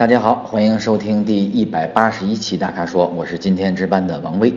[0.00, 4.50] 大家好，欢迎收听第一百八十一期大咖说，我是今天值班的王威。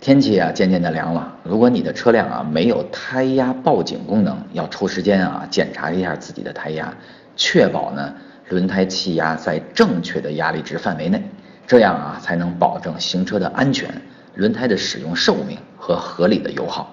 [0.00, 6.94] 天气啊渐渐的凉了，如果你的车辆啊没有胎压报警功能，要抽时间啊检查一下自己的胎压，
[7.34, 8.14] 确保呢
[8.50, 11.20] 轮胎气压在正确的压力值范围内，
[11.66, 13.92] 这样啊才能保证行车的安全、
[14.36, 16.88] 轮胎的使用寿命和合理的油耗。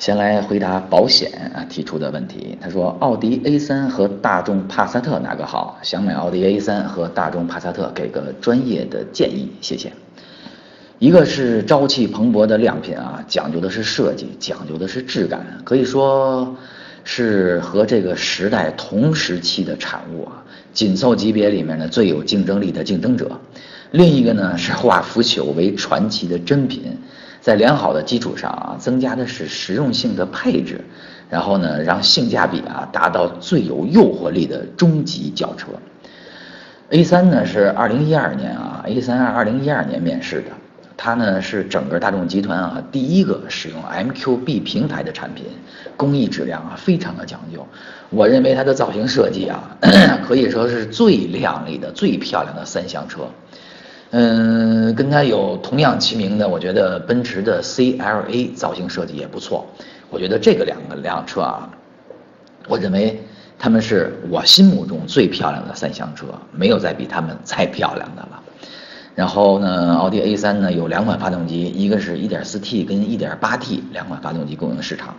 [0.00, 2.56] 先来回答保险啊提出的问题。
[2.58, 5.78] 他说，奥迪 A3 和大众帕萨特哪个好？
[5.82, 9.92] 想买奥迪 A3 和大众帕萨特，给个专业的建议，谢谢。
[10.98, 16.56] 一个是朝气蓬勃的亮品啊，讲究的是设计，讲究的是质感，可以说
[17.04, 20.42] 是和这个时代同时期的产物啊，
[20.72, 23.30] 紧凑级别里面呢最有竞争力的竞争者。
[23.90, 26.96] 另一个呢是化腐朽为传奇的珍品。
[27.40, 30.84] 在良好的基础上啊，增加的是实用性的配置，
[31.28, 35.68] 然后呢，让性价比啊达到最有诱惑力的中级轿车。
[36.90, 40.48] A3 呢是二零一二年啊，A3 二零一二年面世的，
[40.96, 45.44] 它呢是整个大众集团啊第一个使用 MQB 平台的产品，
[45.96, 47.66] 工艺质量啊非常的讲究。
[48.10, 49.78] 我认为它的造型设计啊，
[50.26, 53.20] 可以说是最靓丽的、最漂亮的三厢车。
[54.12, 59.64] 嗯，跟它有同样齐名的，我觉得奔驰的 CLA 造型设计也不错。
[60.10, 61.70] 我觉得这个两个辆车啊，
[62.66, 63.22] 我认为
[63.56, 68.42] 他们是我心目中最漂亮的三厢车，没有再比他们再漂亮的了。
[69.14, 75.14] 然后呢，奥迪 A3 呢有两款发动机，一个是 1.4T 跟 1.8T 两款发动机供应市场。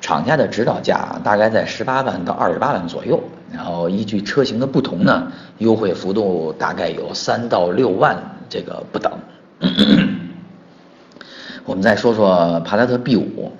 [0.00, 3.20] 厂家的指导价大概在十八万到二十八万左右，
[3.56, 8.14] 然后依据车型的不同呢，优惠幅度大概有三到六万
[8.50, 9.10] 这个不等。
[11.64, 13.50] 我们再说说帕萨特 B 五，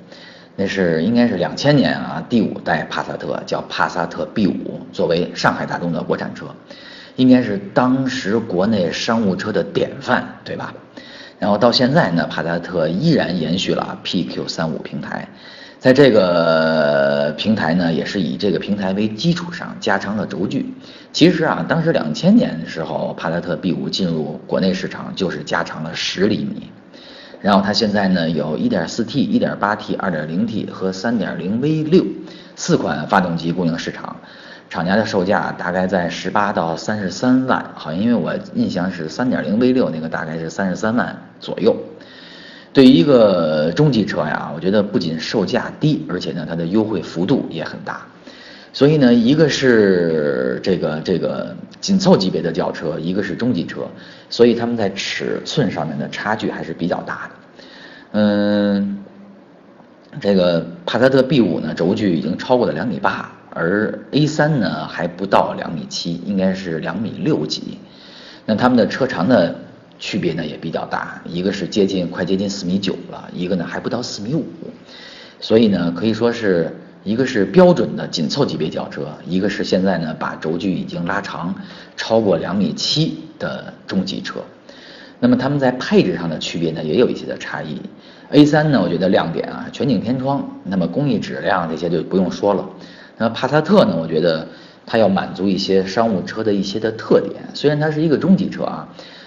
[0.55, 6.47] 那是应该是两千年啊第五代帕萨特，叫帕萨特 B 五，作为上海大众的国产车，
[7.17, 10.75] 应该是当时国内商务车的典范，对吧？
[11.39, 15.29] 然后到现在呢，帕萨特依然延续了 PQ 三五平台。
[15.79, 20.75] 在这个平台呢，也是以这个平台为基础上加长了轴距。
[21.13, 26.71] 其实啊，当时两千年的时候，帕萨特 B 五进入国内市场就是加长了十厘米。
[27.41, 32.05] 然后它现在呢有 1.4T、1.8T、2.0T 和 3.0V6
[32.57, 34.17] 四款发动机供应市场，
[34.71, 41.77] 厂家的售价大概在十八到三十三万，好像因为我印象是 3.0V6 那个大概是三十三万左右。
[42.77, 48.03] 对于一个中级车呀，我觉得不仅售价低，而且呢，它的优惠幅度也很大。
[48.71, 53.89] 所以呢，一个是这个这个紧凑级别的轿车，一个是中级车，
[54.29, 57.35] 所以他们在尺寸上面的差距还是比较大的。
[58.13, 58.99] 嗯，
[60.21, 67.79] 这个帕萨特 B 五呢，轴距已经超过了两米八，而 A 三呢还不到两米七，应该是两米六几。
[68.45, 69.55] 那他们的车长呢？
[69.99, 74.45] 区别呢也比较大，一个是接近快接近四米九了，一个呢还不到四米五，
[75.41, 81.55] 所以呢可以说是一个是标准的紧凑级别轿车，一个是现在呢把轴距已经拉长
[81.97, 84.41] 超过两米七的中级车。
[85.19, 87.81] 那么它们在配置上的区别呢也有一些的差异。
[88.31, 92.69] A3 呢我觉得亮点啊全景天窗，那么工艺质量这些就不用说了。
[93.17, 94.47] 那帕萨特呢我觉得
[94.85, 98.87] 它要满足一些商务车的一些的特点，虽然它是一个中级车啊。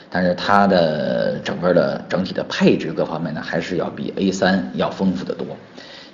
[0.10, 5.46] 但是它的整个的整体的配置各方面呢，还是要比 A3 要丰富的多。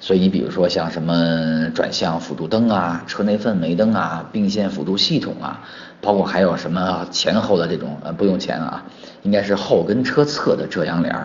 [0.02, 5.62] 所以你比如说像什么转向辅助灯啊、车内氛围灯啊、并线辅助系统啊，
[6.02, 8.84] 包括还有什么前后的这种呃不用前啊，
[9.24, 11.16] 应该是后跟车侧的遮阳帘，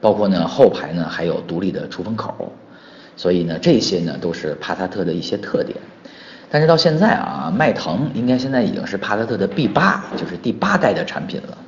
[0.00, 2.52] 包括呢后排呢还有独立的出风口。
[3.16, 5.76] 所以呢这些呢都是帕萨特的一些特点。
[6.48, 11.58] 但是到现在啊，迈腾应该现在已经是帕萨特的 B8，就是第八代的产品了。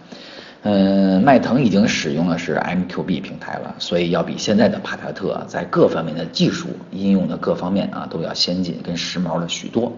[0.68, 9.92] 嗯，迈腾已经使用的是 MQB 平台了，所以要比现在的帕萨特在各方面的技术应用的各方面啊都要先进跟时髦了许多。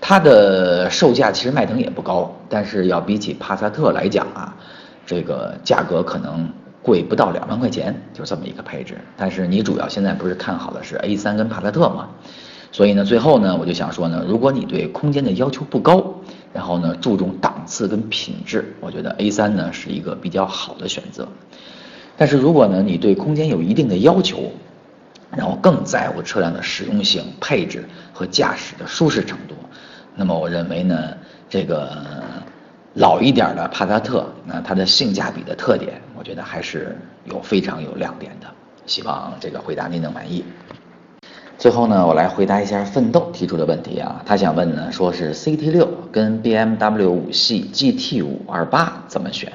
[0.00, 4.56] 它的售价其实迈腾也不高，但是要比起帕萨特来讲啊，
[5.06, 6.48] 这个价格可能
[6.82, 8.98] 贵不到两万块钱，就这么一个配置。
[9.16, 12.08] 但是你主要现在不是看好的是 A3 跟帕萨特吗？
[12.72, 16.12] 所以呢，最后呢，我就想说呢，如果你对空间的要求不高，
[16.56, 21.28] 然后呢，注重档次跟品质，我觉得 A3 呢是一个比较好的选择。
[22.16, 24.50] 但是如果呢，你对空间有一定的要求，
[25.36, 29.54] 然后更在乎车辆的实用性、配置和驾驶的舒适程度，
[30.14, 31.14] 那么我认为呢，
[31.50, 31.92] 这个
[32.94, 38.46] 老一点的帕萨特，那它的性价比的特点，我觉得还是有非常有亮点的。
[38.86, 40.42] 希望这个回答您能满意。
[41.58, 45.86] 最后呢，我来回答一下奋斗提出的问题啊，他想问呢，说是 CT 六
[46.16, 49.52] 跟 BMW 五系 GT 五二八怎么选？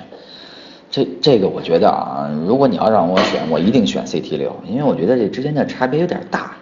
[0.91, 6.55] 这这个我觉得啊，如果你要让我选，我一定选 CT 六，因为我觉得这之间的差别有点大。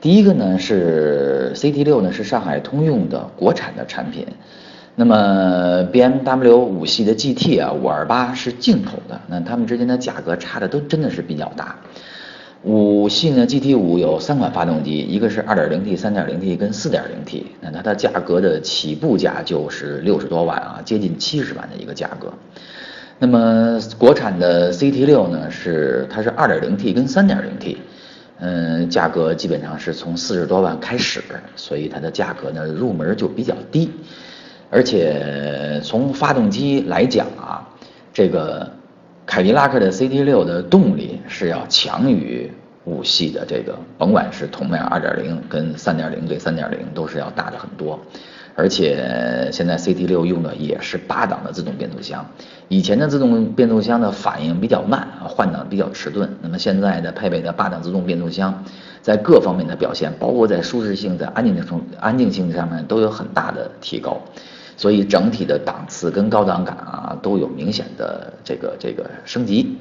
[0.00, 4.26] 第一个呢是 CT 六呢是上海通用的国产的产品，
[4.94, 11.76] 那么 BMW 五系的 GT 啊五二八是进口的，那它们之间的价格差的都真的是比较大。
[12.64, 22.32] 五系呢，GT 五有三款发动机，一个是 2.0T、3.0T 跟 4.0T，那它的价格的起步价就是六十多万啊，接近七十万的一个价格。
[23.18, 27.76] 那么国产的 CT 六呢，是它是 2.0T 跟 3.0T，
[28.38, 31.20] 嗯，价格基本上是从四十多万开始，
[31.56, 33.90] 所以它的价格呢入门就比较低，
[34.70, 37.68] 而且从发动机来讲啊，
[38.14, 38.70] 这个。
[39.32, 42.52] 凯迪拉克的 CT 六的动力是要强于
[42.84, 47.98] 五系的这个，甭管是同样2.0跟3.0对3.0都是要大的很多，
[48.54, 52.26] 而且现在 CT 六用的也是八档的自动变速箱，
[52.68, 58.62] 以前的自动变速箱的反应比较慢，换挡比较迟钝，那么现在的配备的八档自动变速箱，
[59.00, 64.20] 在各方面的表现，包括在舒适性、在安静性、安静性上面都有很大的提高。
[64.82, 69.76] 所以整体的档次跟高档感啊都有明显的这个这个升级。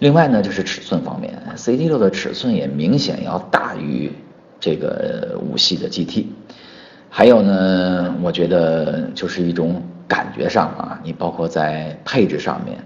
[0.00, 4.10] 另外呢，就是尺寸方面，CT 六的尺寸也明显要大于
[4.58, 6.26] 这个五系的 GT。
[7.08, 12.76] 还有呢，我觉得就是一种感觉上啊，你包括在配置上面，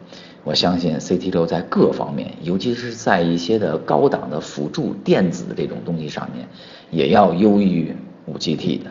[0.45, 6.47] 我相信 CT 六在各方面，尤其是在一些的高档的辅助电子的这种东西上面，
[6.91, 7.97] 也要优于
[8.27, 8.91] 五 GT 的。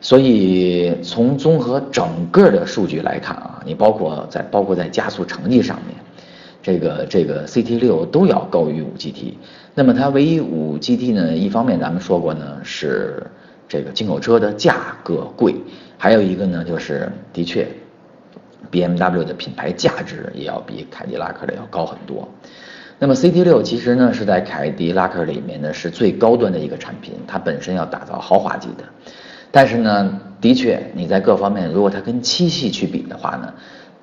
[0.00, 5.96] 所以从综合整个的数据来看啊，你包括在包括在加速成绩上面，
[6.62, 9.34] 这个这个 CT 六都要高于五 GT。
[9.74, 13.22] 那么它唯一五 GT 呢，一方面咱们说过呢是
[13.68, 15.54] 这个进口车的价格贵，
[15.98, 17.68] 还有一个呢就是的确
[18.70, 22.26] ，BMW 的品牌价值也要比凯迪拉克的要高很多。
[22.98, 28.84] 那么 CT 六其实呢是在凯迪拉克里面呢是最高端的一个产品，它本身要打造豪华级的。
[29.52, 33.52] 但是呢，的确，你在各方面，如果它跟七系去比的话呢，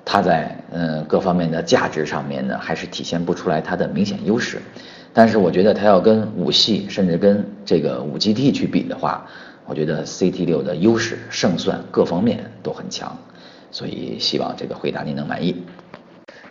[0.04, 4.60] 它在嗯各方面的价值上面呢，还是体现不出来它的明显优势。
[5.14, 9.26] 但是我觉得它要跟五系甚至跟这个五 GT 去比的话，
[9.66, 13.16] 我觉得 CT 六的优势胜算各方面都很强。
[13.70, 15.64] 所以希望这个回答您能满意。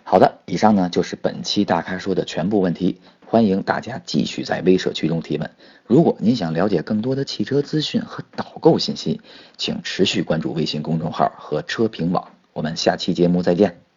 [0.02, 3.00] 好的，以上呢就是本期大咖说的全部问题。
[3.30, 5.50] 欢迎大家继续在微社区中提问。
[5.86, 9.20] 如果您想了解更多的汽车资讯和导购信息，
[9.58, 12.30] 请持续关注微信公众号和车评网。
[12.54, 13.87] 我们下期节目再见。